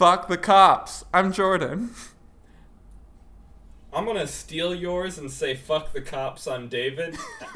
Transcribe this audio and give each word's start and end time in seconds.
Fuck 0.00 0.28
the 0.28 0.38
cops. 0.38 1.04
I'm 1.12 1.30
Jordan. 1.30 1.90
I'm 3.92 4.06
gonna 4.06 4.26
steal 4.26 4.74
yours 4.74 5.18
and 5.18 5.30
say 5.30 5.54
fuck 5.54 5.92
the 5.92 6.00
cops. 6.00 6.46
I'm 6.46 6.68
David. 6.68 7.18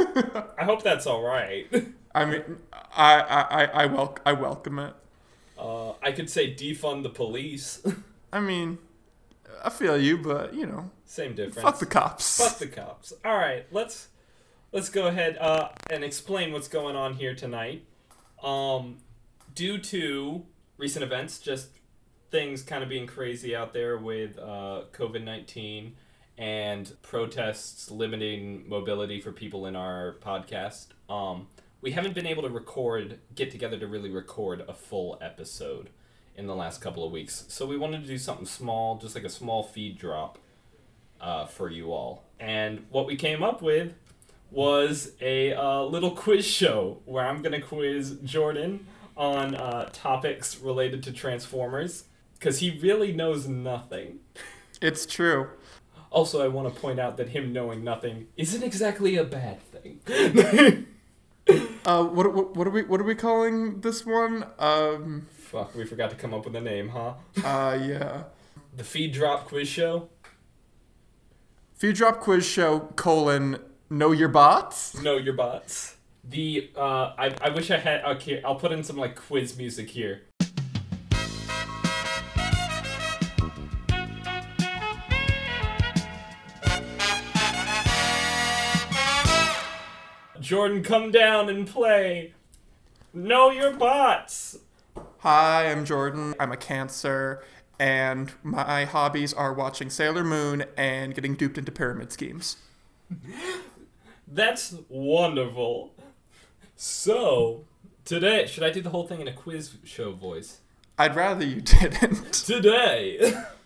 I 0.59 0.65
hope 0.65 0.83
that's 0.83 1.07
all 1.07 1.23
right. 1.23 1.67
I 2.15 2.27
mean, 2.27 2.43
I 2.95 3.15
I 3.23 3.41
I, 3.41 3.65
I, 3.65 3.87
wel- 3.87 4.19
I 4.27 4.35
welcome 4.35 4.79
it. 4.79 4.93
Uh, 5.59 5.93
I 6.03 6.13
could 6.13 6.29
say 6.29 6.55
defund 6.55 7.03
the 7.03 7.09
police. 7.09 7.83
I 8.31 8.41
mean, 8.41 8.77
I 9.65 9.71
feel 9.71 9.97
you, 9.97 10.19
but 10.19 10.53
you 10.53 10.67
know, 10.67 10.91
Same 11.07 11.35
difference. 11.35 11.63
fuck 11.63 11.79
the 11.79 11.87
cops. 11.87 12.37
Fuck 12.47 12.59
the 12.59 12.67
cops. 12.67 13.15
All 13.25 13.39
right, 13.39 13.65
let's 13.73 14.09
let's 14.71 14.91
go 14.91 15.07
ahead 15.07 15.39
uh, 15.41 15.71
and 15.89 16.05
explain 16.05 16.53
what's 16.53 16.69
going 16.69 16.95
on 16.95 17.15
here 17.15 17.35
tonight. 17.35 17.87
Um, 18.43 18.99
due 19.55 19.79
to 19.79 20.45
recent 20.77 21.03
events, 21.03 21.39
just 21.39 21.69
things 22.35 22.63
kind 22.63 22.83
of 22.83 22.89
being 22.89 23.07
crazy 23.07 23.55
out 23.55 23.73
there 23.73 23.97
with 23.97 24.37
uh, 24.41 24.83
COVID 24.93 25.23
nineteen 25.23 25.95
and 26.37 26.93
protests 27.01 27.93
limiting 27.93 28.69
mobility 28.69 29.21
for 29.21 29.31
people 29.31 29.67
in 29.67 29.77
our 29.77 30.17
podcast. 30.21 30.87
Um, 31.09 31.47
we 31.81 31.93
haven't 31.93 32.13
been 32.13 32.27
able 32.27 32.43
to 32.43 32.49
record, 32.49 33.21
get 33.37 33.53
together 33.53 33.79
to 33.79 33.87
really 33.87 34.11
record 34.11 34.65
a 34.67 34.75
full 34.75 35.17
episode 35.23 35.91
in 36.35 36.49
the 36.49 36.57
last 36.57 36.81
couple 36.81 37.07
of 37.07 37.13
weeks. 37.13 37.45
So 37.47 37.67
we 37.67 37.79
wanted 37.79 38.03
to 38.03 38.09
do 38.09 38.19
something 38.19 38.47
small, 38.47 38.99
just 38.99 39.15
like 39.15 39.23
a 39.23 39.31
small 39.31 39.63
feed 39.63 39.97
drop 39.97 40.39
uh, 41.21 41.47
for 41.47 41.71
you 41.71 41.93
all. 41.93 42.25
And 42.41 42.85
what 42.91 43.07
we 43.07 43.15
came 43.15 43.45
up 43.45 43.63
with 43.63 43.93
was 44.51 45.13
a 45.21 45.53
uh, 45.53 45.83
little 45.83 46.11
quiz 46.11 46.45
show 46.45 46.99
where 47.05 47.25
I'm 47.25 47.43
going 47.43 47.53
to 47.53 47.61
quiz 47.61 48.19
Jordan 48.25 48.89
on 49.17 49.55
uh, 49.55 49.89
topics 49.93 50.59
related 50.59 51.05
to 51.05 51.13
Transformers 51.13 52.07
because 52.45 52.59
he 52.59 52.79
really 52.83 53.11
knows 53.11 53.49
nothing. 53.49 54.19
It's 54.83 55.07
true. 55.07 55.49
Also, 56.11 56.45
I 56.45 56.49
want 56.49 56.73
to 56.73 56.79
point 56.79 57.01
out 57.01 57.17
that 57.17 57.31
him 57.31 57.55
knowing 57.55 57.83
nothing 57.83 58.27
isn't 58.37 58.63
exactly 58.63 59.17
a 59.17 59.25
bad 59.25 59.61
thing. 59.73 60.87
Uh, 61.85 62.03
what, 62.03 62.33
what 62.33 62.57
what 62.57 62.67
are 62.67 62.71
we 62.71 62.83
what 62.85 62.99
are 63.03 63.05
we 63.05 63.15
calling 63.15 63.83
this 63.83 64.07
one? 64.07 64.47
Um, 64.59 65.27
Fuck, 65.31 65.75
we 65.75 65.85
forgot 65.85 66.09
to 66.09 66.17
come 66.17 66.33
up 66.33 66.47
with 66.47 66.57
a 66.57 66.61
name, 66.63 66.89
huh? 66.89 67.13
uh, 67.45 67.79
yeah. 67.79 68.23
The 68.75 68.83
Feed 68.83 69.13
Drop 69.13 69.49
Quiz 69.49 69.69
Show? 69.69 70.09
Feed 71.75 71.97
drop 71.97 72.21
quiz 72.21 72.47
show 72.47 72.81
colon 72.97 73.59
know 73.91 74.13
your 74.13 74.31
bots. 74.31 74.99
Know 75.03 75.19
your 75.19 75.35
bots. 75.35 75.97
The, 76.27 76.71
uh, 76.75 77.13
I, 77.19 77.35
I 77.43 77.51
wish 77.51 77.71
I 77.71 77.77
had, 77.77 78.03
okay, 78.17 78.43
I'll 78.43 78.55
put 78.55 78.73
in 78.73 78.83
some, 78.83 78.97
like, 78.97 79.15
quiz 79.15 79.59
music 79.59 79.91
here. 79.91 80.23
Jordan, 90.45 90.83
come 90.83 91.11
down 91.11 91.49
and 91.49 91.67
play. 91.67 92.35
Know 93.15 93.51
your 93.51 93.73
bots. 93.73 94.59
Hi, 95.21 95.71
I'm 95.71 95.87
Jordan. 95.87 96.35
I'm 96.39 96.53
a 96.53 96.57
cancer, 96.59 97.43
and 97.79 98.31
my 98.43 98.85
hobbies 98.85 99.33
are 99.33 99.55
watching 99.55 99.89
Sailor 99.89 100.23
Moon 100.23 100.67
and 100.77 101.15
getting 101.15 101.35
duped 101.35 101.57
into 101.57 101.73
pyramid 101.73 102.13
schemes. 102.13 102.59
That's 104.29 104.75
wonderful. 104.91 105.95
So, 106.77 107.65
today, 108.05 108.45
should 108.45 108.65
I 108.65 108.71
do 108.71 108.83
the 108.83 108.91
whole 108.91 109.07
thing 109.07 109.23
in 109.23 109.29
a 109.29 109.33
quiz 109.33 109.77
show 109.83 110.13
voice? 110.13 110.59
I'd 110.99 111.17
rather 111.17 111.47
you 111.47 111.61
didn't. 111.63 112.35
Today, 112.35 113.33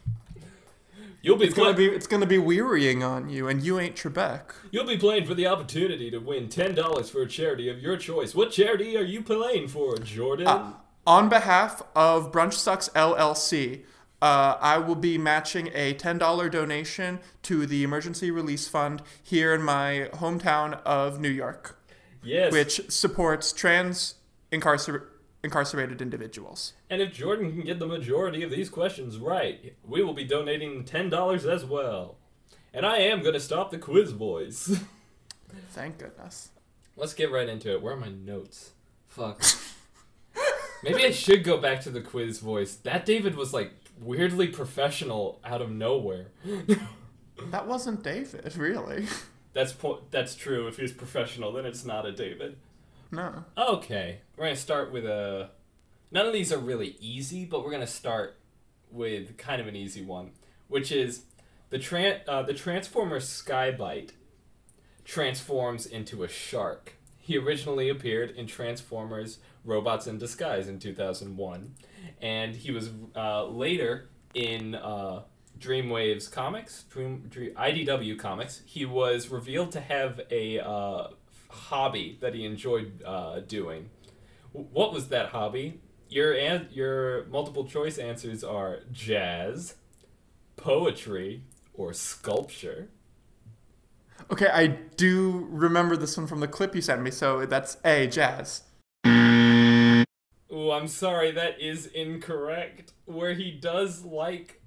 you'll 1.28 1.36
be 1.36 1.46
It's 1.46 1.54
gonna 1.54 1.74
be 1.74 1.86
it's 1.86 2.06
gonna 2.06 2.26
be 2.26 2.38
wearying 2.38 3.02
on 3.02 3.28
you, 3.28 3.48
and 3.48 3.62
you 3.62 3.78
ain't 3.78 3.94
Trebek. 3.94 4.42
you'll 4.70 4.86
be 4.86 4.96
playing 4.96 5.26
for 5.26 5.34
the 5.34 5.46
opportunity 5.46 6.10
to 6.10 6.18
win 6.18 6.48
ten 6.48 6.74
dollars 6.74 7.10
for 7.10 7.22
a 7.22 7.28
charity 7.28 7.68
of 7.68 7.80
your 7.80 7.96
choice. 7.96 8.34
What 8.34 8.50
charity 8.50 8.96
are 8.96 9.02
you 9.02 9.22
playing 9.22 9.68
for, 9.68 9.96
Jordan? 9.98 10.46
Uh, 10.46 10.72
on 11.06 11.28
behalf 11.28 11.82
of 11.94 12.32
Brunch 12.32 12.54
Sucks 12.54 12.88
LLC, 12.90 13.84
uh, 14.20 14.56
I 14.60 14.78
will 14.78 14.94
be 14.94 15.16
matching 15.16 15.70
a 15.72 15.94
$10 15.94 16.50
donation 16.50 17.20
to 17.44 17.64
the 17.64 17.82
Emergency 17.82 18.30
Release 18.30 18.68
Fund 18.68 19.02
here 19.22 19.54
in 19.54 19.62
my 19.62 20.10
hometown 20.14 20.82
of 20.82 21.18
New 21.18 21.30
York, 21.30 21.78
yes. 22.22 22.52
which 22.52 22.90
supports 22.90 23.52
trans 23.52 24.16
incarcer- 24.52 25.04
incarcerated 25.42 26.02
individuals. 26.02 26.72
And 26.90 27.00
if 27.00 27.12
Jordan 27.12 27.52
can 27.52 27.62
get 27.62 27.78
the 27.78 27.86
majority 27.86 28.42
of 28.42 28.50
these 28.50 28.68
questions 28.68 29.18
right, 29.18 29.74
we 29.86 30.02
will 30.02 30.14
be 30.14 30.24
donating 30.24 30.84
ten 30.84 31.08
dollars 31.08 31.46
as 31.46 31.64
well. 31.64 32.16
And 32.72 32.84
I 32.84 32.98
am 32.98 33.22
gonna 33.22 33.40
stop 33.40 33.70
the 33.70 33.78
quiz 33.78 34.12
voice. 34.12 34.80
Thank 35.70 35.98
goodness. 35.98 36.50
Let's 36.96 37.14
get 37.14 37.30
right 37.30 37.48
into 37.48 37.72
it. 37.72 37.82
Where 37.82 37.94
are 37.94 38.00
my 38.00 38.08
notes? 38.08 38.72
Fuck. 39.06 39.42
Maybe 40.82 41.04
I 41.04 41.10
should 41.10 41.44
go 41.44 41.58
back 41.58 41.80
to 41.82 41.90
the 41.90 42.00
quiz 42.00 42.38
voice. 42.40 42.74
That 42.76 43.06
David 43.06 43.34
was 43.36 43.52
like 43.52 43.72
weirdly 44.00 44.48
professional 44.48 45.40
out 45.44 45.62
of 45.62 45.70
nowhere. 45.70 46.28
That 47.50 47.68
wasn't 47.68 48.02
David, 48.02 48.56
really. 48.56 49.06
That's 49.52 49.72
po- 49.72 50.02
that's 50.10 50.34
true. 50.34 50.66
If 50.66 50.76
he's 50.76 50.92
professional, 50.92 51.52
then 51.52 51.66
it's 51.66 51.84
not 51.84 52.04
a 52.04 52.10
David. 52.12 52.56
No. 53.10 53.44
Okay, 53.56 54.20
we're 54.36 54.44
gonna 54.44 54.56
start 54.56 54.92
with 54.92 55.04
a. 55.06 55.50
None 56.10 56.26
of 56.26 56.32
these 56.32 56.52
are 56.52 56.58
really 56.58 56.96
easy, 57.00 57.44
but 57.44 57.64
we're 57.64 57.70
gonna 57.70 57.86
start 57.86 58.38
with 58.90 59.36
kind 59.36 59.60
of 59.60 59.66
an 59.66 59.76
easy 59.76 60.04
one, 60.04 60.32
which 60.68 60.92
is 60.92 61.24
the 61.70 61.78
tran- 61.78 62.20
uh, 62.28 62.42
the 62.42 62.54
Transformer 62.54 63.20
Skybite 63.20 64.10
transforms 65.04 65.86
into 65.86 66.22
a 66.22 66.28
shark. 66.28 66.94
He 67.18 67.36
originally 67.36 67.88
appeared 67.88 68.30
in 68.30 68.46
Transformers 68.46 69.38
Robots 69.64 70.06
in 70.06 70.18
Disguise 70.18 70.68
in 70.68 70.78
2001, 70.78 71.74
and 72.20 72.54
he 72.54 72.70
was 72.70 72.90
uh, 73.16 73.44
later 73.46 74.08
in 74.34 74.74
uh, 74.74 75.22
Dreamwaves 75.58 76.30
comics, 76.30 76.84
Dream, 76.84 77.26
Dream 77.28 77.54
IDW 77.54 78.18
comics. 78.18 78.62
He 78.64 78.84
was 78.84 79.28
revealed 79.28 79.72
to 79.72 79.80
have 79.80 80.20
a 80.30 80.60
uh, 80.60 81.08
hobby 81.50 82.18
that 82.20 82.34
he 82.34 82.44
enjoyed 82.44 83.02
uh, 83.04 83.40
doing. 83.40 83.90
What 84.52 84.92
was 84.92 85.08
that 85.08 85.30
hobby? 85.30 85.80
Your 86.08 86.32
an- 86.32 86.68
your 86.72 87.26
multiple 87.26 87.66
choice 87.66 87.98
answers 87.98 88.42
are 88.42 88.80
jazz, 88.92 89.74
poetry, 90.56 91.42
or 91.74 91.92
sculpture. 91.92 92.88
Okay, 94.30 94.48
I 94.48 94.66
do 94.66 95.46
remember 95.50 95.96
this 95.96 96.16
one 96.16 96.26
from 96.26 96.40
the 96.40 96.48
clip 96.48 96.74
you 96.74 96.82
sent 96.82 97.02
me, 97.02 97.10
so 97.10 97.46
that's 97.46 97.76
A, 97.84 98.06
jazz. 98.06 98.62
Oh, 100.50 100.70
I'm 100.72 100.88
sorry, 100.88 101.30
that 101.30 101.60
is 101.60 101.86
incorrect. 101.86 102.92
Where 103.04 103.34
he 103.34 103.50
does 103.50 104.04
like 104.04 104.57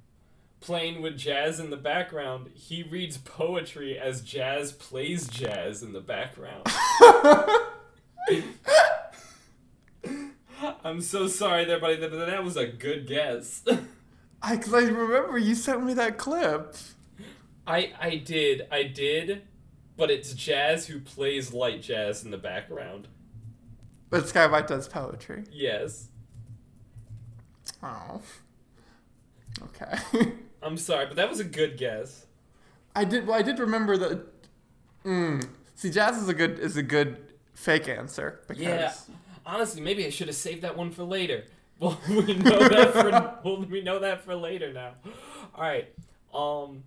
playing 0.61 1.01
with 1.01 1.17
jazz 1.17 1.59
in 1.59 1.72
the 1.72 1.77
background, 1.77 2.51
he 2.53 2.83
reads 2.83 3.17
poetry 3.17 3.97
as 3.99 4.22
jazz 4.22 4.72
plays 4.72 5.27
jazz 5.27 5.81
in 5.83 5.91
the 5.94 5.99
background. 5.99 6.67
I'm 10.83 11.01
so 11.01 11.27
sorry 11.27 11.66
there, 11.66 11.79
buddy. 11.79 11.95
That, 11.95 12.11
that 12.11 12.44
was 12.44 12.57
a 12.57 12.67
good 12.67 13.07
guess. 13.07 13.63
I, 14.44 14.57
'cause 14.57 14.73
I 14.73 14.81
remember 14.83 15.38
you 15.38 15.55
sent 15.55 15.83
me 15.83 15.94
that 15.95 16.17
clip. 16.17 16.75
I 17.67 17.91
I 17.99 18.16
did, 18.16 18.67
I 18.72 18.83
did, 18.83 19.43
but 19.97 20.09
it's 20.09 20.33
jazz 20.33 20.88
who 20.88 20.99
plays 20.99 21.53
light 21.53 21.81
jazz 21.81 22.23
in 22.23 22.31
the 22.31 22.38
background. 22.38 23.07
But 24.09 24.23
Skybite 24.25 24.67
does 24.67 24.88
poetry. 24.88 25.43
Yes. 25.51 26.07
Oh. 27.83 28.22
Okay. 29.63 29.96
I'm 30.63 30.78
sorry, 30.78 31.05
but 31.08 31.16
that 31.16 31.29
was 31.29 31.40
a 31.40 31.43
good 31.43 31.78
guess. 31.78 32.25
I 32.96 33.05
did. 33.05 33.25
Well, 33.28 33.37
I 33.37 33.41
did 33.41 33.59
remember 33.59 33.97
that. 33.97 34.25
Mm. 35.05 35.47
See, 35.75 35.90
jazz 35.90 36.17
is 36.17 36.29
a 36.29 36.34
good 36.34 36.59
is 36.59 36.78
a 36.78 36.84
good 36.84 37.17
fake 37.53 37.87
answer 37.87 38.41
because 38.47 38.61
Yeah. 38.61 38.93
Honestly, 39.46 39.81
maybe 39.81 40.05
I 40.05 40.09
should 40.09 40.28
have 40.28 40.35
saved 40.35 40.61
that 40.61 40.78
one 40.78 40.91
for 40.91 41.03
later. 41.03 41.46
Well, 41.81 41.99
we 42.08 42.35
know 42.35 42.59
that 42.69 42.93
for 42.93 43.09
well, 43.43 43.66
we 43.67 43.81
know 43.81 43.97
that 43.97 44.22
for 44.22 44.35
later 44.35 44.72
now. 44.72 44.91
All 45.55 45.63
right. 45.63 45.87
Um, 46.31 46.84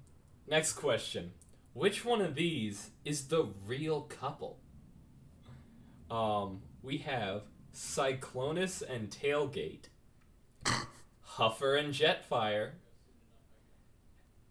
next 0.48 0.74
question: 0.74 1.32
Which 1.72 2.04
one 2.04 2.20
of 2.20 2.36
these 2.36 2.90
is 3.04 3.26
the 3.26 3.48
real 3.66 4.02
couple? 4.02 4.60
Um, 6.08 6.62
we 6.80 6.98
have 6.98 7.42
Cyclonus 7.74 8.88
and 8.88 9.10
Tailgate, 9.10 9.86
Huffer 11.38 11.76
and 11.76 11.92
Jetfire, 11.92 12.74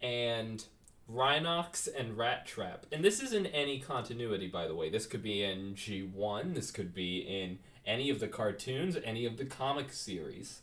and 0.03 0.65
Rhinox 1.11 1.87
and 1.97 2.17
Rat 2.17 2.45
Trap. 2.45 2.85
And 2.91 3.03
this 3.03 3.21
is 3.21 3.33
in 3.33 3.47
any 3.47 3.79
continuity, 3.79 4.47
by 4.47 4.67
the 4.67 4.75
way. 4.75 4.89
This 4.89 5.05
could 5.05 5.23
be 5.23 5.43
in 5.43 5.73
G1, 5.73 6.53
this 6.53 6.69
could 6.69 6.93
be 6.93 7.19
in 7.19 7.59
any 7.85 8.09
of 8.09 8.19
the 8.19 8.27
cartoons, 8.27 8.97
any 9.03 9.25
of 9.25 9.37
the 9.37 9.45
comic 9.45 9.91
series. 9.91 10.61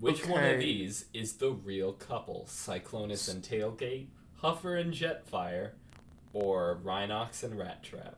Which 0.00 0.26
one 0.26 0.42
of 0.42 0.58
these 0.58 1.04
is 1.14 1.34
the 1.34 1.52
real 1.52 1.92
couple? 1.92 2.46
Cyclonus 2.48 3.30
and 3.30 3.42
Tailgate, 3.42 4.08
Huffer 4.42 4.80
and 4.80 4.92
Jetfire, 4.92 5.70
or 6.32 6.80
Rhinox 6.82 7.44
and 7.44 7.56
Rat 7.56 7.82
Trap? 7.82 8.16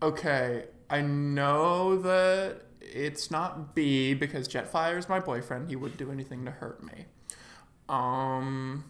Okay, 0.00 0.66
I 0.88 1.00
know 1.00 1.98
that 1.98 2.62
it's 2.80 3.30
not 3.30 3.74
B 3.74 4.14
because 4.14 4.46
Jetfire 4.46 4.96
is 4.96 5.08
my 5.08 5.18
boyfriend. 5.18 5.68
He 5.68 5.76
wouldn't 5.76 5.98
do 5.98 6.12
anything 6.12 6.44
to 6.44 6.50
hurt 6.50 6.84
me. 6.84 7.06
Um, 7.88 8.84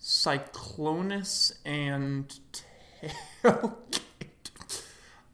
Cyclonus 0.00 1.52
and 1.64 2.38
Tailgate. 3.42 3.72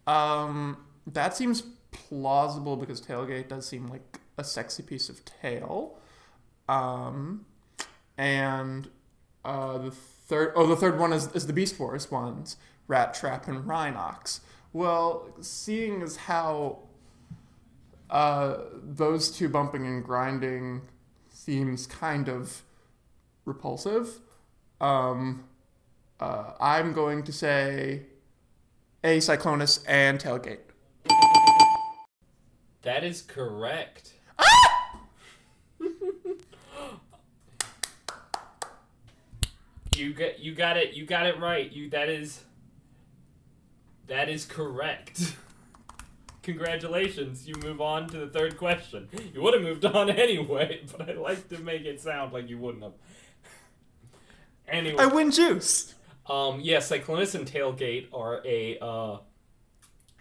Um, 0.09 0.79
that 1.07 1.37
seems 1.37 1.63
plausible 1.91 2.77
because 2.77 2.99
Tailgate 2.99 3.49
does 3.49 3.67
seem 3.67 3.89
like 3.89 4.21
a 4.39 4.45
sexy 4.45 4.83
piece 4.83 5.11
of 5.11 5.23
tail. 5.27 5.99
Um, 6.67 7.45
and 8.17 8.89
uh, 9.45 9.77
the 9.77 9.91
third, 9.91 10.53
oh, 10.57 10.67
the 10.67 10.77
third 10.77 10.99
one 10.99 11.13
is, 11.13 11.31
is 11.33 11.47
the 11.47 11.53
Beast 11.53 11.79
Wars 11.79 12.11
ones, 12.11 12.57
Rat 12.87 13.13
Trap 13.13 13.49
and 13.49 13.65
Rhinox. 13.65 14.41
Well, 14.73 15.29
seeing 15.43 16.01
as 16.01 16.17
how 16.17 16.79
uh, 18.09 18.57
those 18.83 19.31
two 19.31 19.51
bumping 19.51 19.87
and 19.87 20.03
grinding 20.03 20.83
seems 21.49 21.87
kind 21.87 22.29
of 22.29 22.61
repulsive, 23.47 24.21
um, 24.83 25.45
uh, 26.21 26.53
I'm 26.61 26.93
going 26.93 27.23
to 27.23 27.33
say 27.33 28.03
A, 29.03 29.17
Cyclonus 29.17 29.83
and 29.89 30.21
Tailgate. 30.21 30.59
That 32.83 33.03
is 33.03 33.23
correct. 33.23 34.13
you 39.97 40.13
get 40.13 40.41
you 40.41 40.55
got 40.55 40.77
it 40.77 40.93
you 40.93 41.07
got 41.07 41.25
it 41.25 41.41
right. 41.41 41.73
You 41.73 41.89
that 41.91 42.11
is 42.11 42.45
that 44.07 44.29
is 44.29 44.45
correct. 44.45 45.35
Congratulations, 46.49 47.47
you 47.47 47.55
move 47.63 47.83
on 47.83 48.09
to 48.09 48.17
the 48.17 48.27
third 48.27 48.57
question. 48.57 49.07
You 49.35 49.43
would 49.43 49.53
have 49.53 49.63
moved 49.63 49.85
on 49.85 50.09
anyway, 50.27 50.81
but 50.97 51.07
I 51.07 51.13
like 51.13 51.47
to 51.51 51.59
make 51.59 51.85
it 51.85 52.01
sound 52.01 52.33
like 52.33 52.49
you 52.49 52.57
wouldn't 52.57 52.83
have. 52.83 52.95
Anyway, 54.67 54.97
I 54.99 55.07
win 55.07 55.31
juice! 55.31 55.95
um, 56.27 56.61
yeah, 56.63 56.79
Cyclonus 56.79 57.35
and 57.35 57.47
Tailgate 57.47 58.07
are 58.15 58.41
a 58.47 58.79
uh, 58.79 59.19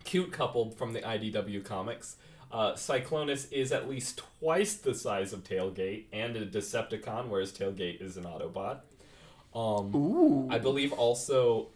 cute 0.03 0.33
couple 0.33 0.71
from 0.71 0.91
the 0.91 0.99
IDW 0.99 1.63
comics. 1.63 2.17
Uh, 2.51 2.73
Cyclonus 2.73 3.49
is 3.53 3.71
at 3.71 3.87
least 3.89 4.21
twice 4.39 4.75
the 4.75 4.93
size 4.93 5.31
of 5.31 5.45
Tailgate 5.45 6.07
and 6.11 6.35
a 6.35 6.45
Decepticon, 6.45 7.29
whereas 7.29 7.53
Tailgate 7.53 8.01
is 8.01 8.17
an 8.17 8.25
Autobot. 8.25 8.79
Um, 9.55 9.95
Ooh. 9.95 10.49
I 10.51 10.59
believe 10.59 10.91
also. 10.91 11.69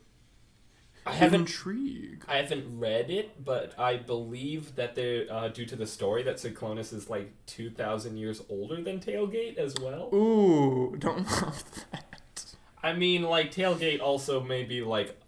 I 1.06 1.14
haven't 1.14 1.42
intrigued. 1.42 2.26
I 2.28 2.38
haven't 2.38 2.80
read 2.80 3.10
it, 3.10 3.44
but 3.44 3.78
I 3.80 3.98
believe 3.98 4.76
that 4.76 4.94
they're 4.96 5.26
uh, 5.32 5.48
due 5.48 5.66
to 5.66 5.76
the 5.76 5.88
story 5.88 6.22
that 6.24 6.36
Cyclonus 6.36 6.94
is 6.94 7.10
like 7.10 7.32
two 7.48 7.70
thousand 7.72 8.18
years 8.18 8.42
older 8.50 8.82
than 8.82 9.00
Tailgate 9.00 9.58
as 9.58 9.74
well. 9.82 10.14
Ooh, 10.14 10.96
don't 10.98 11.26
love 11.42 11.64
that. 11.92 12.46
I 12.84 12.94
mean, 12.94 13.24
like 13.24 13.52
Tailgate 13.52 14.00
also 14.02 14.42
may 14.42 14.64
be 14.64 14.82
like 14.82 15.20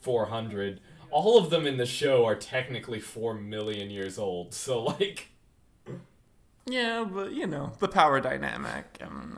four 0.00 0.26
hundred. 0.26 0.80
All 1.10 1.36
of 1.38 1.50
them 1.50 1.66
in 1.66 1.76
the 1.76 1.86
show 1.86 2.24
are 2.24 2.36
technically 2.36 3.00
four 3.00 3.34
million 3.34 3.90
years 3.90 4.18
old. 4.18 4.54
So 4.54 4.82
like, 4.84 5.28
Yeah, 6.66 7.04
but 7.04 7.32
you 7.32 7.46
know, 7.46 7.72
the 7.78 7.88
power 7.88 8.20
dynamic 8.20 8.96
and 9.00 9.36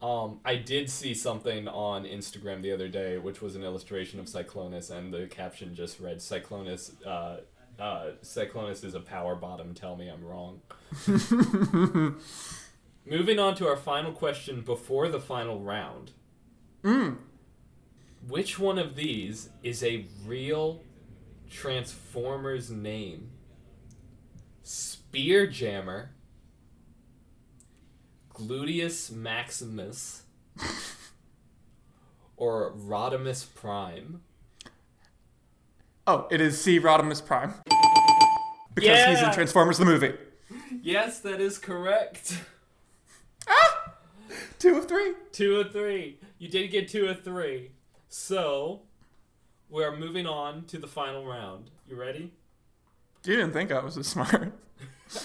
um, 0.00 0.40
I 0.44 0.56
did 0.56 0.90
see 0.90 1.14
something 1.14 1.68
on 1.68 2.04
Instagram 2.04 2.62
the 2.62 2.72
other 2.72 2.88
day, 2.88 3.18
which 3.18 3.40
was 3.40 3.54
an 3.56 3.62
illustration 3.62 4.18
of 4.18 4.26
Cyclonus, 4.26 4.90
and 4.90 5.12
the 5.12 5.26
caption 5.26 5.74
just 5.74 6.00
read 6.00 6.18
Cyclonus. 6.18 6.92
Uh, 7.06 7.38
uh, 7.80 8.12
Cyclonus 8.22 8.84
is 8.84 8.94
a 8.94 9.00
power 9.00 9.34
bottom. 9.34 9.74
Tell 9.74 9.96
me 9.96 10.08
I'm 10.08 10.24
wrong. 10.24 10.60
Moving 13.06 13.38
on 13.38 13.54
to 13.56 13.66
our 13.66 13.76
final 13.76 14.12
question 14.12 14.60
before 14.62 15.08
the 15.08 15.20
final 15.20 15.60
round. 15.60 16.12
Mm. 16.82 17.16
Which 18.28 18.58
one 18.58 18.78
of 18.78 18.94
these 18.94 19.50
is 19.62 19.82
a 19.82 20.06
real 20.24 20.82
Transformers 21.50 22.70
name? 22.70 23.30
Spearjammer, 24.64 26.08
Gluteus 28.34 29.12
Maximus, 29.12 30.22
or 32.36 32.72
Rodimus 32.72 33.46
Prime? 33.54 34.22
Oh, 36.06 36.26
it 36.30 36.40
is 36.40 36.60
C. 36.60 36.80
Rodimus 36.80 37.24
Prime. 37.24 37.54
Because 38.74 39.04
he's 39.06 39.22
in 39.22 39.32
Transformers 39.32 39.78
the 39.78 39.84
movie. 39.84 40.14
Yes, 40.82 41.20
that 41.20 41.40
is 41.40 41.58
correct. 41.58 42.38
Ah! 43.46 43.92
Two 44.58 44.78
of 44.78 44.88
three. 44.88 45.12
Two 45.30 45.56
of 45.56 45.72
three. 45.72 46.18
You 46.38 46.48
did 46.48 46.70
get 46.70 46.88
two 46.88 47.06
of 47.06 47.22
three. 47.22 47.72
So, 48.08 48.82
we're 49.68 49.96
moving 49.96 50.26
on 50.26 50.64
to 50.66 50.78
the 50.78 50.86
final 50.86 51.26
round. 51.26 51.70
You 51.88 51.96
ready? 51.96 52.32
You 53.24 53.36
didn't 53.36 53.52
think 53.52 53.70
I 53.70 53.84
was 53.84 53.94
this 53.94 54.08
smart. 54.08 54.52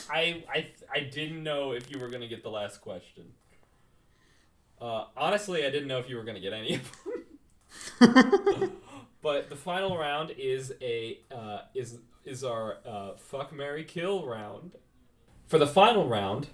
I 0.10 0.44
I 0.54 0.68
I 0.94 1.00
didn't 1.01 1.44
know 1.44 1.72
if 1.72 1.92
you 1.92 2.00
were 2.00 2.10
gonna 2.10 2.28
get 2.28 2.44
the 2.44 2.50
last 2.50 2.81
question. 2.81 3.25
Uh, 4.80 5.06
honestly, 5.16 5.66
I 5.66 5.69
didn't 5.69 5.88
know 5.88 6.00
if 6.00 6.10
you 6.10 6.18
were 6.18 6.24
gonna 6.24 6.39
get 6.39 6.54
any 6.54 6.75
of 6.75 6.92
them. 8.00 8.72
but 9.22 9.50
the 9.50 9.56
final 9.56 9.98
round 9.98 10.31
is 10.31 10.74
a 10.81 11.19
uh, 11.31 11.62
is 11.74 12.00
is 12.25 12.44
our 12.44 12.78
uh, 12.86 13.12
fuck 13.16 13.54
Mary 13.54 13.84
kill 13.84 14.25
round. 14.25 14.74
For 15.48 15.57
the 15.57 15.68
final 15.68 16.07
round, 16.07 16.48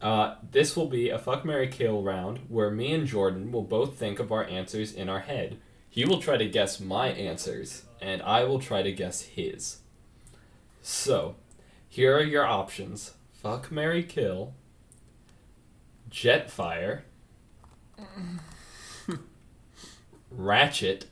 uh, 0.00 0.36
this 0.50 0.76
will 0.76 0.88
be 0.88 1.10
a 1.10 1.18
fuck 1.18 1.44
Mary 1.44 1.68
kill 1.68 2.02
round 2.02 2.38
where 2.48 2.70
me 2.70 2.92
and 2.92 3.06
Jordan 3.06 3.50
will 3.50 3.62
both 3.62 3.96
think 3.96 4.18
of 4.18 4.30
our 4.30 4.44
answers 4.44 4.92
in 4.92 5.08
our 5.08 5.20
head. 5.20 5.58
He 5.88 6.04
will 6.04 6.20
try 6.20 6.36
to 6.36 6.46
guess 6.46 6.78
my 6.78 7.08
answers, 7.08 7.84
and 8.00 8.22
I 8.22 8.44
will 8.44 8.60
try 8.60 8.82
to 8.82 8.92
guess 8.92 9.22
his. 9.22 9.78
So, 10.82 11.36
here 11.96 12.14
are 12.14 12.22
your 12.22 12.44
options 12.44 13.14
fuck 13.32 13.72
Mary 13.72 14.02
kill, 14.02 14.52
Jetfire, 16.10 17.04
Ratchet, 20.30 21.06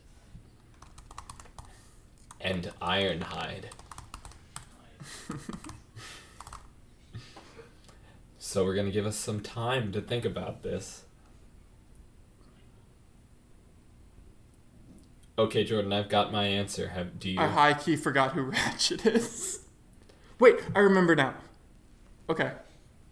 and 2.39 2.71
Ironhide. 2.79 3.63
so 8.37 8.63
we're 8.63 8.75
gonna 8.75 8.91
give 8.91 9.07
us 9.07 9.17
some 9.17 9.39
time 9.39 9.91
to 9.91 10.01
think 10.01 10.23
about 10.23 10.61
this. 10.61 11.05
Okay, 15.39 15.63
Jordan, 15.63 15.91
I've 15.91 16.09
got 16.09 16.31
my 16.31 16.45
answer. 16.45 16.89
Have 16.89 17.17
do 17.19 17.31
you? 17.31 17.39
I 17.39 17.47
high 17.47 17.73
key 17.73 17.95
forgot 17.95 18.33
who 18.33 18.43
Ratchet 18.43 19.03
is. 19.07 19.64
Wait, 20.39 20.55
I 20.75 20.79
remember 20.79 21.15
now. 21.15 21.33
Okay. 22.29 22.51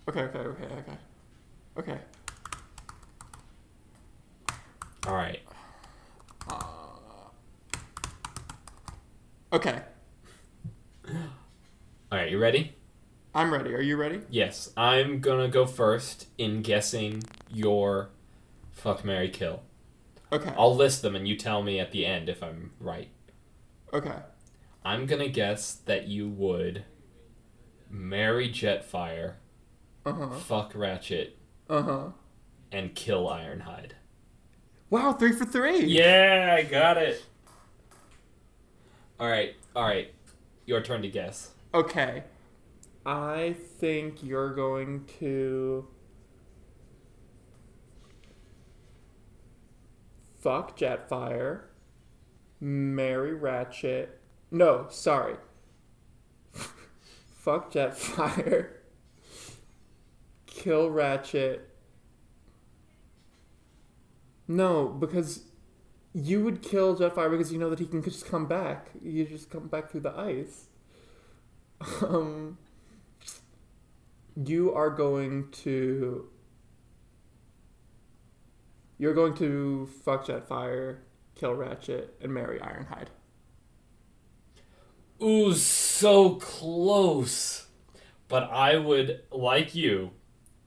Okay, 0.08 0.22
okay, 0.22 0.40
okay, 0.40 0.66
okay. 0.66 0.98
Okay. 1.78 1.98
All 5.08 5.16
right. 5.16 5.40
Uh, 6.50 6.54
okay. 9.54 9.82
All 11.08 12.20
right, 12.20 12.30
you 12.30 12.38
ready? 12.38 12.76
I'm 13.34 13.52
ready. 13.52 13.74
Are 13.74 13.82
you 13.82 13.96
ready? 13.96 14.22
Yes, 14.30 14.72
I'm 14.78 15.20
gonna 15.20 15.48
go 15.48 15.66
first 15.66 16.28
in 16.38 16.62
guessing 16.62 17.24
your 17.50 18.10
fuck 18.72 19.04
Mary 19.04 19.30
kill. 19.30 19.64
Okay. 20.32 20.54
I'll 20.58 20.76
list 20.76 21.02
them 21.02 21.16
and 21.16 21.28
you 21.28 21.36
tell 21.38 21.64
me 21.64 21.80
at 21.80 21.92
the 21.92 22.06
end 22.06 22.30
if 22.30 22.44
I'm 22.44 22.72
right. 22.80 23.10
Okay. 23.94 24.16
I'm 24.86 25.06
gonna 25.06 25.30
guess 25.30 25.76
that 25.86 26.08
you 26.08 26.28
would 26.30 26.84
marry 28.04 28.50
Jetfire, 28.50 29.36
Uh 30.06 30.14
huh. 30.14 30.30
fuck 30.32 30.72
Ratchet, 30.76 31.38
Uh 31.70 31.82
huh. 31.84 32.08
and 32.72 32.96
kill 32.96 33.28
Ironhide. 33.28 33.92
Wow, 34.90 35.14
three 35.14 35.32
for 35.32 35.46
three. 35.46 35.86
Yeah, 35.86 36.56
I 36.58 36.64
got 36.64 36.98
it. 36.98 37.24
All 39.20 39.30
right, 39.30 39.56
all 39.76 39.84
right. 39.84 40.12
Your 40.66 40.82
turn 40.82 41.02
to 41.04 41.08
guess. 41.10 41.52
Okay. 41.74 42.24
I 43.06 43.56
think 43.80 44.24
you're 44.24 44.54
going 44.54 45.06
to 45.20 45.88
fuck 50.42 50.78
Jetfire, 50.78 51.62
marry 52.60 53.34
Ratchet. 53.34 54.20
No, 54.52 54.88
sorry. 54.90 55.36
Fuck 57.44 57.74
Jetfire. 57.74 58.70
kill 60.46 60.90
Ratchet. 60.90 61.70
No, 64.48 64.88
because 64.88 65.42
you 66.14 66.44
would 66.44 66.62
kill 66.62 66.96
Jetfire 66.96 67.30
because 67.30 67.52
you 67.52 67.60
know 67.60 67.70
that 67.70 67.80
he 67.80 67.86
can 67.86 68.02
just 68.02 68.26
come 68.26 68.46
back. 68.46 68.92
You 69.02 69.26
just 69.26 69.50
come 69.50 69.68
back 69.68 69.92
through 69.92 70.02
the 70.02 70.18
ice. 70.18 70.68
Um, 72.02 72.58
you 74.36 74.74
are 74.74 74.90
going 74.90 75.50
to. 75.64 76.30
You're 78.98 79.14
going 79.14 79.34
to 79.36 79.90
fuck 80.06 80.28
Jetfire, 80.28 81.00
kill 81.36 81.56
Ratchet, 81.56 82.16
and 82.22 82.34
marry 82.34 82.60
Ironhide. 82.60 83.08
Ooh, 85.24 85.54
so 85.54 86.36
close. 86.36 87.68
But 88.28 88.44
I 88.52 88.78
would, 88.78 89.22
like 89.32 89.74
you, 89.76 90.12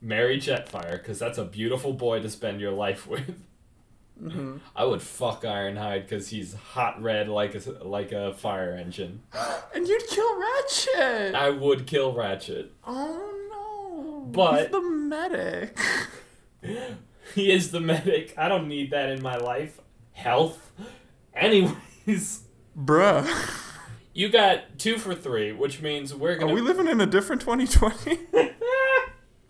marry 0.01 0.37
Jetfire 0.39 0.93
because 0.93 1.19
that's 1.19 1.37
a 1.37 1.43
beautiful 1.45 1.93
boy 1.93 2.21
to 2.21 2.29
spend 2.29 2.59
your 2.61 2.71
life 2.71 3.07
with. 3.07 3.43
Mm-hmm. 4.21 4.57
I 4.75 4.83
would 4.85 5.01
fuck 5.03 5.43
Ironhide 5.43 6.01
because 6.03 6.29
he's 6.29 6.55
hot 6.55 6.99
red 7.01 7.27
like 7.29 7.53
a 7.53 7.59
like 7.83 8.11
a 8.11 8.33
fire 8.33 8.73
engine. 8.75 9.21
And 9.75 9.87
you'd 9.87 10.07
kill 10.07 10.39
Ratchet. 10.39 11.35
I 11.35 11.51
would 11.51 11.85
kill 11.85 12.13
Ratchet. 12.13 12.71
oh 12.83 13.33
no! 13.51 14.21
But- 14.31 14.61
He's 14.63 14.71
the 14.71 14.81
medic. 14.81 15.77
He 17.35 17.51
is 17.51 17.69
the 17.71 17.79
medic. 17.81 18.33
I 18.37 18.47
don't 18.47 18.67
need 18.67 18.89
that 18.91 19.09
in 19.09 19.21
my 19.21 19.35
life. 19.37 19.79
Health. 20.13 20.71
Anyways, 21.35 22.43
Bruh. 22.75 23.27
you 24.17 24.29
got 24.29 24.79
two 24.79 24.97
for 24.97 25.13
three, 25.13 25.51
which 25.51 25.79
means 25.79 26.13
we're 26.13 26.37
gonna. 26.37 26.51
Are 26.51 26.55
we 26.55 26.61
living 26.61 26.87
in 26.87 26.99
a 26.99 27.05
different 27.05 27.39
2020? 27.39 28.19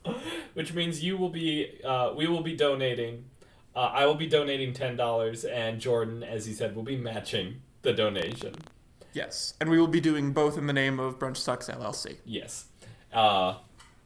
which 0.56 0.74
means 0.74 1.02
you 1.02 1.16
will 1.16 1.30
be. 1.30 1.80
Uh, 1.86 2.12
we 2.14 2.28
will 2.28 2.44
be 2.44 2.54
donating. 2.54 3.24
Uh, 3.74 3.92
I 3.94 4.06
will 4.06 4.16
be 4.16 4.28
donating 4.28 4.74
ten 4.74 4.98
dollars, 4.98 5.46
and 5.46 5.80
Jordan, 5.80 6.22
as 6.22 6.46
he 6.46 6.54
said, 6.54 6.76
will 6.76 6.84
be 6.84 6.98
matching 6.98 7.62
the 7.82 7.94
donation. 7.94 8.56
yes. 9.14 9.54
And 9.62 9.70
we 9.70 9.80
will 9.80 9.88
be 9.88 10.02
doing 10.02 10.34
both 10.34 10.58
in 10.58 10.68
the 10.68 10.74
name 10.74 11.00
of 11.00 11.18
Brunch 11.18 11.38
Sucks 11.38 11.70
LLC. 11.70 12.18
Yes. 12.26 12.66
Uh, 13.14 13.60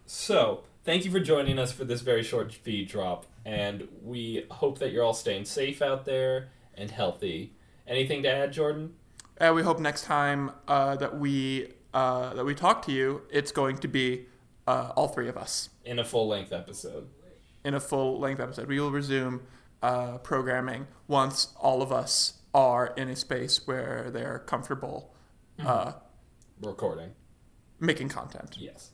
so, 0.06 0.63
thank 0.86 1.06
you 1.06 1.12
for 1.12 1.20
joining 1.20 1.58
us 1.58 1.72
for 1.72 1.86
this 1.86 2.01
very 2.01 2.22
short 2.22 2.53
feed 2.53 2.88
drop, 2.88 3.25
and 3.46 3.88
we 4.03 4.46
hope 4.51 4.77
that 4.77 4.91
you're 4.91 5.03
all 5.03 5.15
staying 5.15 5.46
safe 5.46 5.82
out 5.82 6.06
there 6.06 6.50
and 6.75 6.91
healthy. 6.91 7.53
Anything 7.88 8.22
to 8.24 8.30
add, 8.30 8.53
Jordan? 8.53 8.94
And 9.41 9.55
we 9.55 9.63
hope 9.63 9.79
next 9.79 10.03
time 10.03 10.51
uh, 10.67 10.95
that 10.98 11.17
we 11.19 11.74
uh, 11.93 12.33
that 12.36 12.45
we 12.45 12.53
talk 12.55 12.86
to 12.86 12.91
you, 12.91 13.24
it's 13.31 13.51
going 13.51 13.77
to 13.79 13.88
be 13.88 14.25
uh, 14.67 14.91
all 14.95 15.07
three 15.10 15.27
of 15.27 15.36
us 15.36 15.69
In 15.83 15.98
a 16.00 16.03
full 16.05 16.27
length 16.27 16.53
episode. 16.53 17.07
in 17.65 17.74
a 17.74 17.79
full 17.79 18.19
length 18.19 18.39
episode. 18.39 18.67
We 18.67 18.79
will 18.79 18.91
resume 18.91 19.41
uh, 19.81 20.19
programming 20.19 20.86
once 21.07 21.48
all 21.60 21.81
of 21.81 21.91
us 21.91 22.33
are 22.53 22.93
in 22.95 23.10
a 23.10 23.15
space 23.15 23.65
where 23.65 24.10
they're 24.12 24.39
comfortable 24.39 25.13
uh, 25.65 25.93
Recording. 26.62 27.12
making 27.79 28.10
content. 28.10 28.55
Yes. 28.60 28.91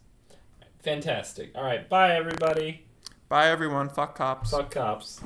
Fantastic. 0.82 1.52
All 1.56 1.64
right. 1.64 1.88
Bye, 1.90 2.16
everybody. 2.16 2.86
Bye, 3.28 3.48
everyone. 3.50 3.90
Fuck 3.90 4.16
cops. 4.16 4.52
Fuck 4.52 4.72
cops. 4.72 5.20